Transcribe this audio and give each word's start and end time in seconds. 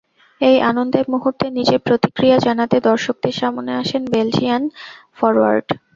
এই 0.41 0.57
আনন্দের 0.69 1.05
মুহূর্তে 1.13 1.45
নিজের 1.57 1.79
প্রতিক্রিয়া 1.79 2.37
জানাতে 2.39 2.77
দর্শকদের 2.89 3.35
সামনে 3.41 3.71
আসেন 3.81 4.01
বেলজিয়ান 4.13 4.63
ফরোয়ার্ড। 5.17 5.67